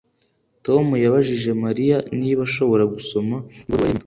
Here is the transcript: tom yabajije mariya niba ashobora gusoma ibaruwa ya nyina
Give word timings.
tom 0.65 0.85
yabajije 1.03 1.51
mariya 1.63 1.97
niba 2.19 2.41
ashobora 2.47 2.83
gusoma 2.93 3.35
ibaruwa 3.45 3.85
ya 3.85 3.89
nyina 3.91 3.99